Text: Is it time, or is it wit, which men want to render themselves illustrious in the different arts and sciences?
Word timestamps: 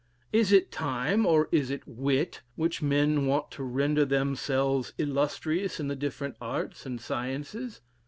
Is 0.33 0.51
it 0.51 0.71
time, 0.71 1.27
or 1.27 1.47
is 1.51 1.69
it 1.69 1.87
wit, 1.87 2.41
which 2.55 2.81
men 2.81 3.27
want 3.27 3.51
to 3.51 3.61
render 3.63 4.03
themselves 4.03 4.93
illustrious 4.97 5.79
in 5.79 5.89
the 5.89 5.95
different 5.95 6.37
arts 6.41 6.87
and 6.87 6.99
sciences? 6.99 7.81